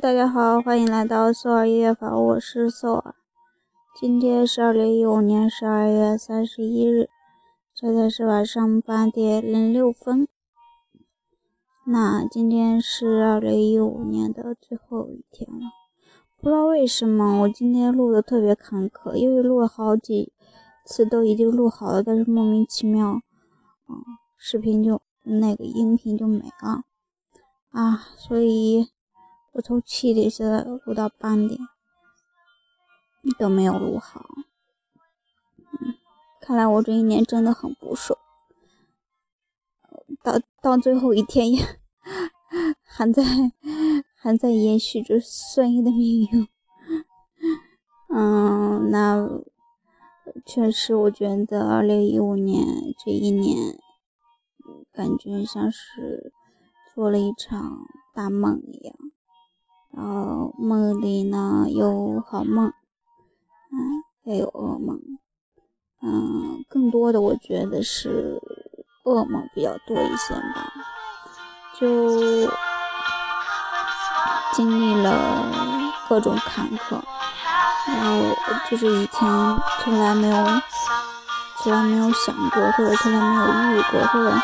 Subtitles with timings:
[0.00, 3.14] 大家好，欢迎来到索尔音乐房，我是索尔。
[3.94, 7.08] 今天是二零一五年十二月三十一日，
[7.72, 10.26] 现在是晚上八点零六分。
[11.86, 15.66] 那今天是二零一五年的最后一天了，
[16.40, 20.32] 不知道为什么我今天录的特别坎坷，因为录了好几
[20.84, 23.20] 次都已经录好了，但是莫名其妙，
[23.88, 24.02] 嗯，
[24.36, 26.82] 视频就那个音频就没了
[27.70, 28.88] 啊，所以。
[29.54, 31.58] 我从七点现在录到八点，
[33.38, 34.26] 都没有录好。
[35.58, 35.94] 嗯，
[36.40, 38.18] 看来我这一年真的很不爽。
[40.22, 41.62] 到到最后一天也
[42.82, 43.22] 还在
[44.16, 46.48] 还在延续着顺义的命运。
[48.08, 49.28] 嗯，那
[50.44, 52.66] 确实，我觉得二零一五年
[53.04, 53.78] 这一年，
[54.92, 56.32] 感觉像是
[56.92, 58.96] 做了一场大梦一样。
[59.96, 64.98] 然后梦里呢有好梦，嗯，也有噩梦，
[66.02, 68.40] 嗯，更多的我觉得是
[69.04, 70.72] 噩梦比较多一些吧，
[71.78, 72.50] 就
[74.52, 77.00] 经历了各种坎坷，
[77.86, 78.34] 然后
[78.68, 79.20] 就是以前
[79.80, 80.36] 从来没有、
[81.62, 84.36] 从来没有想过，或者从来没有遇过，或者。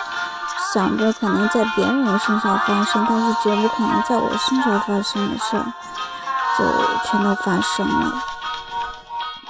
[0.73, 5.73] 想着可能在别人身上发生，但是绝不可能在我身上发生的事儿，
[6.57, 6.65] 就
[7.05, 8.23] 全都发生了。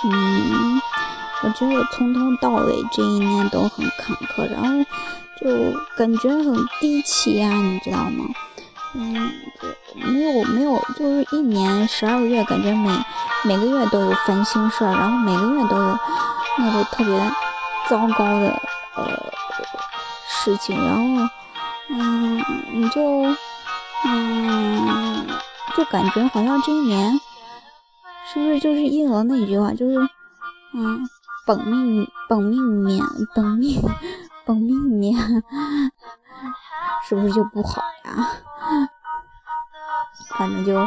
[0.05, 0.81] 嗯，
[1.43, 4.69] 我觉得从头到尾这一年都很坎坷，然后
[5.39, 8.25] 就感觉很低气压，你知道吗？
[8.95, 9.31] 嗯，
[9.95, 12.91] 没有没有，就是一年十二个月，感觉每
[13.45, 15.99] 每个月都有烦心事儿，然后每个月都有
[16.59, 17.33] 那个特别
[17.89, 18.61] 糟糕的。
[20.43, 21.29] 事情，然后，
[21.91, 22.43] 嗯，
[22.73, 23.01] 你就，
[24.07, 25.27] 嗯，
[25.77, 27.21] 就感觉好像这一年，
[28.27, 29.99] 是不是就是应了那句话，就是，
[30.73, 31.07] 嗯，
[31.47, 33.83] 本命本命年，本命
[34.47, 35.15] 本命年，
[37.07, 38.27] 是不是就不好呀？
[40.39, 40.87] 反正就，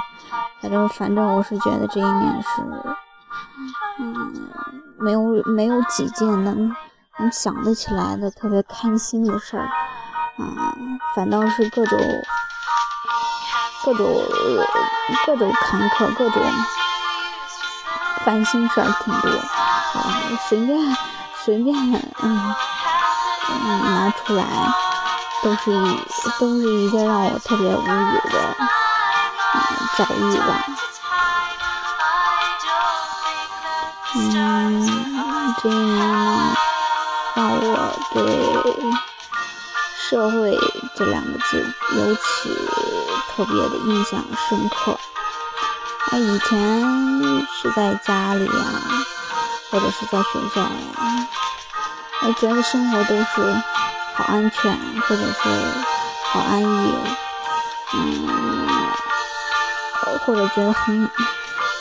[0.61, 2.63] 反正反正我是觉得这一年是，
[3.99, 4.49] 嗯，
[4.97, 6.75] 没有没有几件能。
[7.19, 9.65] 能想得起来的特别开心的事儿，
[10.37, 10.73] 啊，
[11.15, 11.99] 反倒是各种
[13.83, 14.05] 各种
[15.25, 16.41] 各种坎坷、各种
[18.25, 20.13] 烦心事儿挺多，啊，
[20.49, 20.97] 随便
[21.43, 21.75] 随便
[22.21, 22.55] 嗯
[23.49, 24.43] 嗯拿出来，
[25.43, 25.99] 都是一
[26.39, 28.55] 都是一件让我特别无语的
[29.97, 30.65] 遭遇吧。
[34.15, 34.23] 嗯，
[35.61, 36.62] 这一年呢。
[38.13, 38.23] 对
[39.97, 40.57] “社会”
[40.95, 41.65] 这两个字
[41.97, 42.49] 尤其
[43.35, 44.97] 特别的印象深刻。
[46.11, 46.81] 那以前
[47.51, 48.51] 是在家里呀，
[49.71, 51.27] 或者是在学校呀，
[52.21, 53.25] 我觉得生活都是
[54.15, 54.77] 好安全，
[55.07, 55.49] 或者是
[56.31, 56.93] 好安逸，
[57.93, 58.27] 嗯，
[60.25, 61.09] 或者觉得很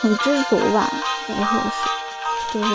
[0.00, 0.88] 很知足吧，
[1.26, 2.74] 或者是就是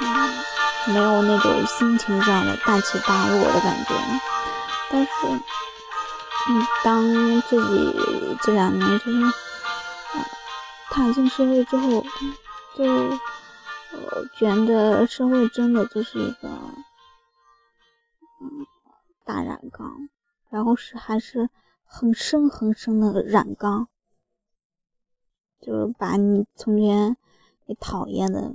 [0.00, 0.53] 嗯。
[0.88, 3.94] 没有那种心情上的大起大落的感觉，
[4.90, 5.10] 但是，
[6.50, 7.02] 嗯，当
[7.42, 9.32] 自己这两年就是，
[10.90, 12.04] 踏进社会之后，
[12.76, 16.48] 就，呃，觉得社会真的就是一个，
[18.42, 18.66] 嗯，
[19.24, 20.08] 大染缸，
[20.50, 21.48] 然后是还是
[21.84, 23.88] 很深很深的染缸，
[25.62, 27.16] 就是把你从前
[27.64, 28.52] 你讨厌的。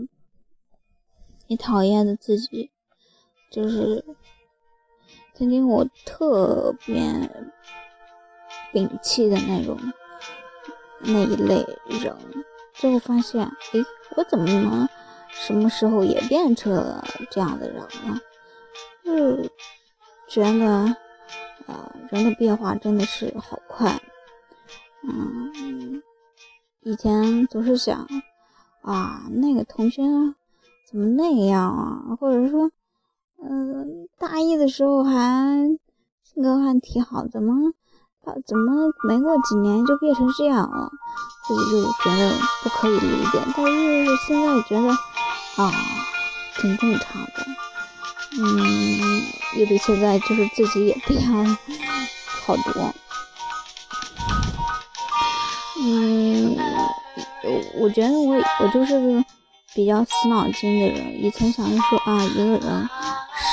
[1.50, 2.70] 你讨厌的自己，
[3.52, 4.06] 就是
[5.34, 7.02] 曾经我特别
[8.72, 9.76] 摒弃的那种
[11.00, 12.16] 那一类人，
[12.72, 13.84] 最后发现，哎，
[14.16, 14.88] 我怎么
[15.32, 18.22] 什么时候也变成了这样的人呢？
[19.04, 19.44] 就
[20.28, 20.96] 觉得，
[21.66, 24.00] 呃，人的变化真的是好快。
[25.02, 26.04] 嗯，
[26.82, 28.08] 以前总是想，
[28.84, 30.04] 啊，那个同学。
[30.90, 32.18] 怎么那样啊？
[32.20, 32.72] 或者说，
[33.44, 35.78] 嗯，大一的时候还
[36.24, 37.72] 性格还挺好，怎么，
[38.48, 40.90] 怎么没过几年就变成这样了？
[41.48, 42.34] 自己就觉得
[42.64, 43.40] 不可以理解。
[43.56, 44.90] 但是现在觉得
[45.58, 45.72] 啊，
[46.60, 47.46] 挺正常的。
[48.42, 49.22] 嗯，
[49.58, 51.56] 也比现在就是自己也变了
[52.46, 52.92] 好多。
[55.84, 56.58] 嗯，
[57.80, 59.24] 我觉得我我就是个。
[59.74, 62.90] 比较死脑筋的人，以前想着说啊，一个人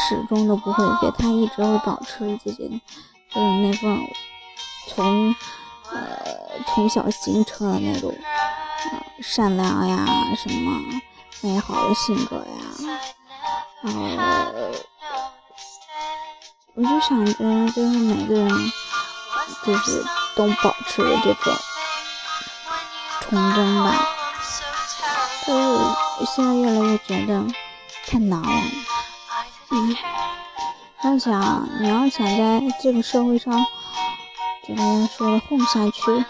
[0.09, 2.81] 始终都不会变，他一直会保持自己
[3.31, 4.01] 就是那份
[4.89, 5.35] 从
[5.91, 6.19] 呃
[6.67, 8.15] 从小形成的那种
[9.21, 10.81] 善良呀，什么
[11.43, 12.45] 美好的性格呀，
[13.83, 14.01] 然后
[16.75, 17.33] 我就想着，
[17.75, 18.49] 就是每个人
[19.65, 20.03] 就是
[20.35, 21.55] 都保持着这份
[23.21, 24.12] 纯真吧。
[25.47, 27.45] 就是我现在越来越觉得
[28.07, 28.49] 太难了。
[29.71, 29.97] 嗯，
[31.03, 33.53] 要想你要想在这个社会上，
[34.67, 36.25] 就大家说的混下去，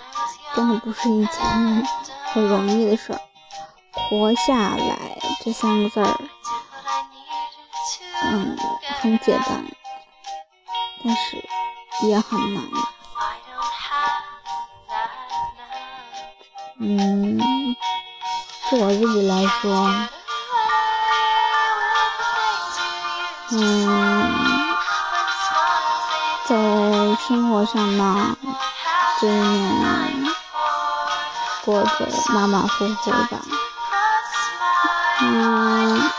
[0.54, 1.86] 真的不是一件
[2.32, 3.20] 很容易的事儿。
[3.92, 6.20] 活下来这三个字儿，
[8.22, 8.56] 嗯，
[9.00, 9.64] 很简单，
[11.04, 12.64] 但是也很难。
[16.78, 17.76] 嗯。
[18.68, 19.94] 就我自己来说，
[23.52, 24.34] 嗯，
[26.44, 26.56] 在
[27.28, 28.36] 生活上呢，
[29.20, 30.34] 这一年
[31.64, 33.38] 过得马马虎虎吧。
[35.20, 36.10] 嗯，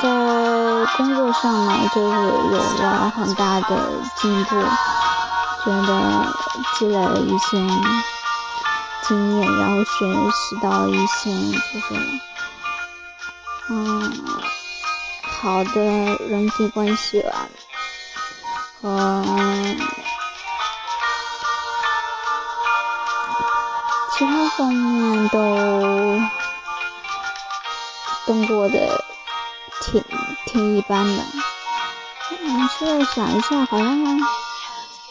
[0.00, 0.08] 在
[0.96, 3.76] 工作上呢，就是有了很大的
[4.16, 4.56] 进步，
[5.66, 6.34] 觉得
[6.78, 7.58] 积累了一些。
[9.06, 11.30] 经验，然后学习到一些
[11.72, 11.94] 就是，
[13.70, 14.12] 嗯，
[15.22, 15.80] 好的
[16.28, 17.46] 人际关系吧，
[18.80, 19.22] 和
[24.16, 26.20] 其他方面都
[28.26, 29.04] 都过得
[29.82, 30.02] 挺
[30.46, 31.22] 挺一般的。
[32.40, 34.20] 嗯，现在想一下，好像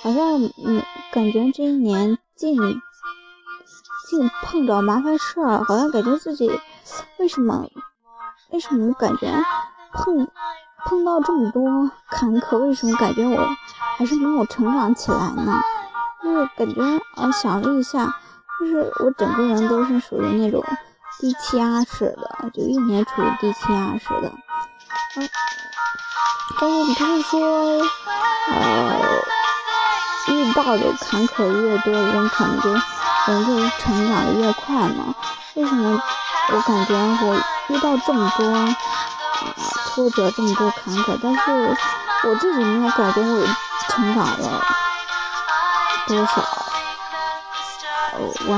[0.01, 2.56] 好像嗯，感觉这一年近
[4.44, 6.60] 碰着麻烦事儿，好像感觉自己
[7.18, 7.65] 为什么
[8.51, 9.27] 为什么感觉
[9.94, 10.27] 碰
[10.86, 13.48] 碰到这么多坎坷，为什么感觉我
[13.98, 15.62] 还是没有成长起来呢？
[16.21, 16.81] 就是感觉
[17.15, 18.06] 啊，想了一下，
[18.60, 20.63] 就是我整个人都是属于那种
[21.19, 24.31] 低气压式的，就一年处于低气压式的。
[25.16, 25.30] 嗯，
[26.59, 27.81] 但是不是说
[28.50, 29.01] 呃
[30.30, 32.69] 遇到的坎坷越多，人可能就。
[33.27, 35.15] 人就成长的越快嘛？
[35.53, 36.01] 为什么
[36.49, 37.35] 我感觉我
[37.67, 38.75] 遇到这么多啊
[39.87, 41.39] 挫折，这么多坎坷，但是
[42.23, 43.47] 我自己没有感觉我
[43.87, 44.65] 成长了
[46.07, 46.43] 多少？
[48.17, 48.53] 我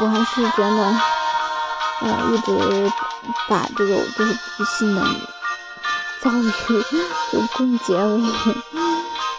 [0.00, 0.78] 我还是觉得，
[2.00, 2.92] 呃，一直
[3.46, 5.02] 把这种就是不幸的
[6.22, 6.50] 遭遇
[7.30, 8.02] 就归结为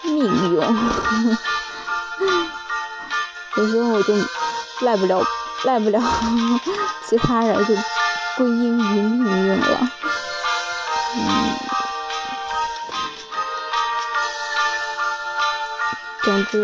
[0.04, 0.18] 命
[0.54, 0.56] 运。
[3.58, 4.14] 有时候我就。
[4.82, 5.22] 赖不了，
[5.66, 6.02] 赖不了，
[7.08, 7.74] 其他人就
[8.38, 9.92] 归因于命运了。
[11.16, 11.20] 嗯，
[16.24, 16.64] 总之，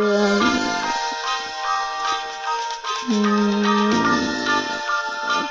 [3.10, 3.94] 嗯，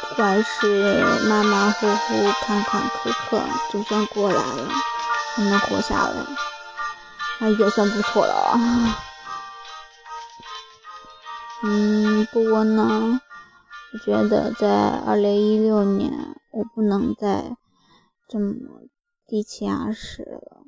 [0.01, 4.69] 不管是马马虎虎、坎坎坷坷，就算过来了，
[5.37, 6.15] 还能活下来，
[7.39, 8.59] 那也算不错了。
[11.67, 13.19] 嗯，不过呢，
[13.95, 17.57] 我觉得在二零一六年，我不能再
[18.29, 18.55] 这么
[19.27, 20.67] 低气压式了。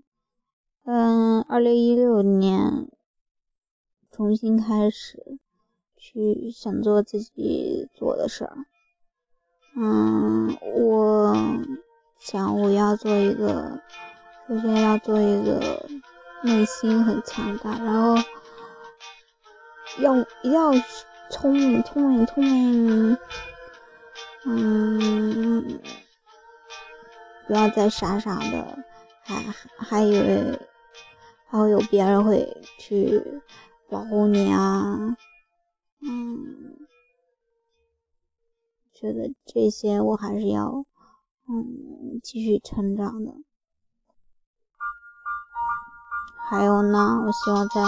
[0.87, 2.89] 嗯，二零一六年
[4.11, 5.39] 重新开始，
[5.99, 8.57] 去想做自己做的事儿。
[9.77, 11.37] 嗯，我
[12.19, 13.83] 想我要做一个，
[14.49, 15.87] 首先要做一个
[16.43, 18.17] 内心很强大，然后。
[19.99, 20.73] 要要
[21.31, 23.17] 聪明，聪明，聪明，
[24.45, 25.81] 嗯，
[27.47, 28.79] 不要再傻傻的，
[29.23, 29.35] 还
[29.79, 30.59] 还以为
[31.47, 32.47] 还会有别人会
[32.79, 33.23] 去
[33.89, 35.17] 保护你啊，
[36.03, 36.77] 嗯，
[38.93, 40.85] 觉得这些我还是要，
[41.49, 43.33] 嗯，继续成长的。
[46.49, 47.81] 还有呢，我希望在。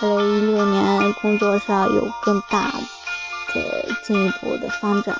[0.00, 2.72] 二零一六年工作上有更大
[3.54, 5.16] 的进一步的发展，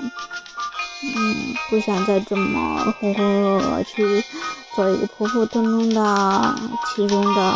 [1.16, 4.22] 嗯，不想再这么浑浑噩噩去
[4.74, 6.54] 做一个普普通通的
[6.86, 7.54] 其中的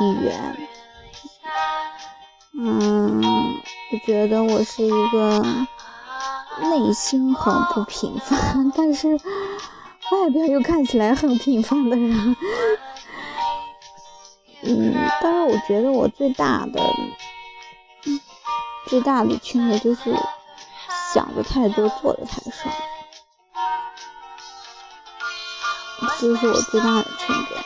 [0.00, 0.68] 一员，
[2.58, 3.20] 嗯，
[3.92, 5.40] 我觉得我是一个
[6.60, 12.36] 内心很不平凡，但是外表又看起来很平凡的人。
[14.64, 16.80] 嗯，但是我觉得我最大的、
[18.86, 20.14] 最大的缺点就是
[21.12, 22.70] 想的太多，做的太少，
[26.20, 27.64] 这是我最大的缺点。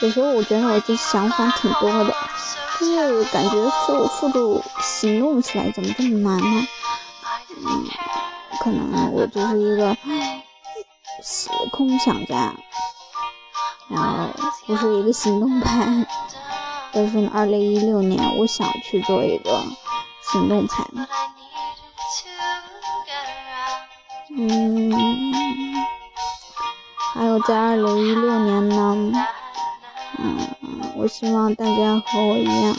[0.00, 2.14] 有时候我觉得我这想法挺多的，
[2.80, 3.52] 就是感觉
[3.86, 6.66] 手我付诸行动起来怎么这么难呢？
[7.58, 7.86] 嗯，
[8.60, 9.96] 可能我就是一个
[11.70, 12.52] 空想家，
[13.88, 14.28] 然后
[14.66, 16.06] 不是一个行动派。
[16.92, 19.62] 但是呢二零一六年，我想去做一个
[20.32, 20.84] 行动派。
[24.38, 24.92] 嗯，
[27.14, 29.12] 还有在二零一六年呢，
[30.18, 30.38] 嗯，
[30.94, 32.76] 我希望大家和我一样，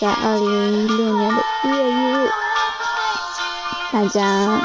[0.00, 2.30] 在二零一六年的一月一日，
[3.92, 4.60] 大家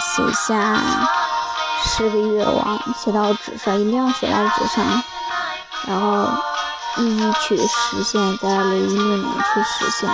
[0.00, 0.80] 写下
[1.84, 5.02] 十个愿望，写到纸上，一定要写到纸上，
[5.88, 6.28] 然后
[6.98, 10.08] 一一去实现，在二零一六年去实现。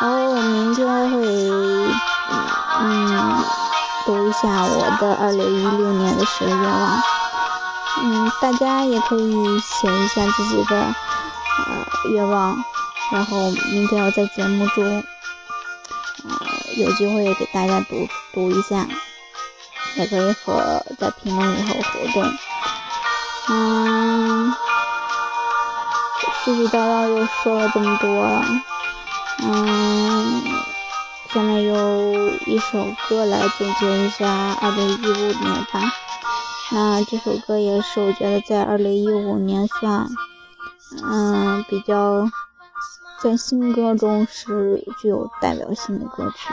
[0.00, 1.92] 然后我明天会，
[2.80, 3.44] 嗯。
[4.04, 7.00] 读一下我的二零一六年的十个愿望，
[8.02, 12.60] 嗯，大家也可以写一下自己的呃愿望，
[13.12, 15.04] 然后明天我在节目中，
[16.28, 16.36] 呃，
[16.78, 18.84] 有机会给大家读读一下，
[19.94, 22.34] 也可以和在评论里和互动，
[23.50, 24.52] 嗯，
[26.44, 28.44] 絮絮叨叨又说了这么多了，
[29.42, 30.42] 嗯。
[31.32, 35.80] 下面有一首歌来总结一下二零一五年吧。
[36.70, 40.06] 那这首歌也是我觉得在二零一五年算，
[41.02, 42.28] 嗯，比较
[43.22, 46.52] 在新歌中是具有代表性的歌曲。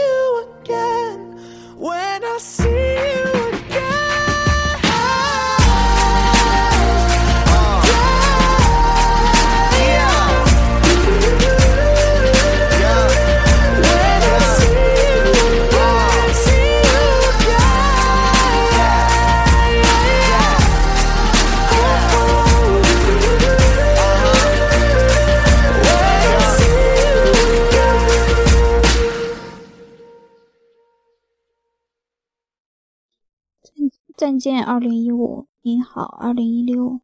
[34.31, 37.01] 再见，二零一五，你好，二零一六。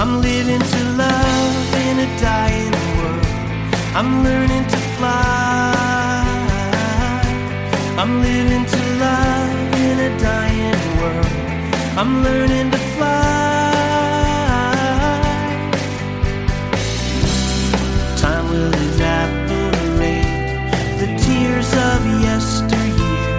[0.00, 3.26] I'm living to love in a dying world.
[3.94, 5.74] I'm learning to fly.
[7.98, 11.26] I'm living to love in a dying world.
[11.98, 13.40] I'm learning to fly.
[18.16, 20.24] Time will evaporate
[20.98, 23.36] the tears of yesteryear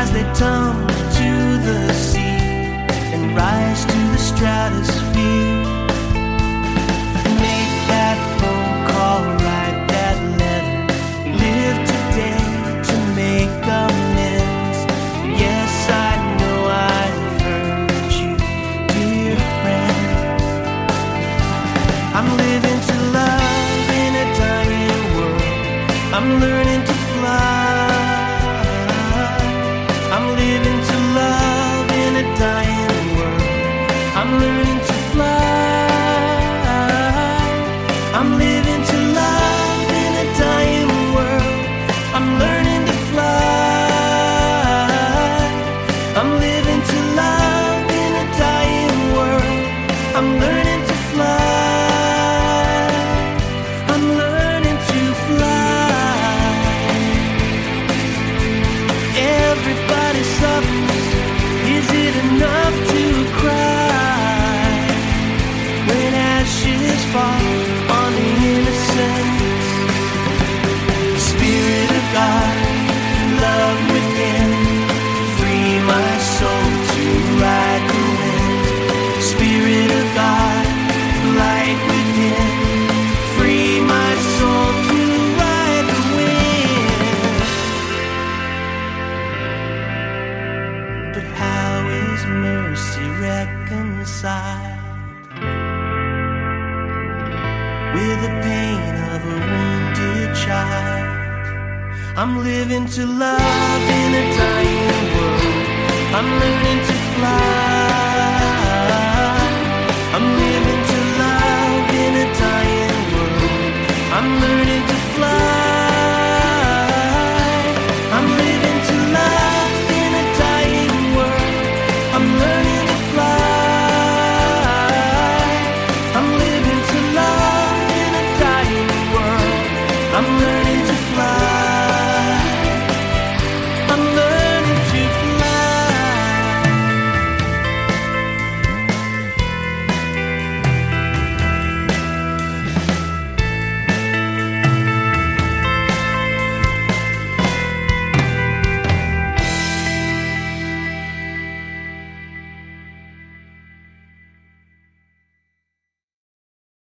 [0.00, 0.88] as they tumble
[1.20, 1.30] to
[1.68, 2.46] the sea
[3.12, 4.05] and rise to
[4.36, 5.55] stratosphere.
[46.18, 49.66] I'm living to love in a dying world.
[50.16, 50.75] I'm learning
[102.72, 103.95] into love.